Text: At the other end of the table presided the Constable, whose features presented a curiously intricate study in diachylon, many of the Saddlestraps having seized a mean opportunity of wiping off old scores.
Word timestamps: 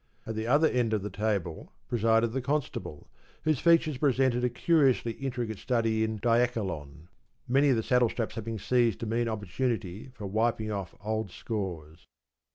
At 0.25 0.33
the 0.33 0.47
other 0.47 0.67
end 0.67 0.93
of 0.93 1.03
the 1.03 1.11
table 1.11 1.71
presided 1.87 2.31
the 2.31 2.41
Constable, 2.41 3.11
whose 3.43 3.59
features 3.59 3.99
presented 3.99 4.43
a 4.43 4.49
curiously 4.49 5.11
intricate 5.11 5.59
study 5.59 6.03
in 6.03 6.17
diachylon, 6.17 7.07
many 7.47 7.69
of 7.69 7.75
the 7.75 7.83
Saddlestraps 7.83 8.33
having 8.33 8.57
seized 8.57 9.03
a 9.03 9.05
mean 9.05 9.27
opportunity 9.29 10.11
of 10.19 10.31
wiping 10.31 10.71
off 10.71 10.95
old 11.01 11.29
scores. 11.29 12.07